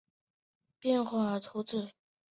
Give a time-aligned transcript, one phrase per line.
[0.01, 0.09] 卡萨盖
[0.81, 1.91] 贝戈内人口变化图示